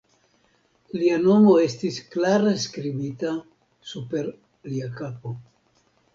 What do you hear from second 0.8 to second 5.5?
Lia nomo estis klare skribita super lia kapo.